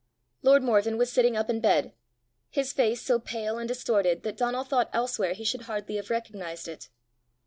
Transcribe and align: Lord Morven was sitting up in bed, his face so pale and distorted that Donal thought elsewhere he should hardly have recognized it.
Lord 0.41 0.63
Morven 0.63 0.97
was 0.97 1.11
sitting 1.11 1.37
up 1.37 1.47
in 1.47 1.59
bed, 1.59 1.93
his 2.49 2.73
face 2.73 3.03
so 3.03 3.19
pale 3.19 3.59
and 3.59 3.67
distorted 3.67 4.23
that 4.23 4.35
Donal 4.37 4.63
thought 4.63 4.89
elsewhere 4.93 5.33
he 5.33 5.43
should 5.43 5.65
hardly 5.69 5.97
have 5.97 6.09
recognized 6.09 6.67
it. 6.67 6.89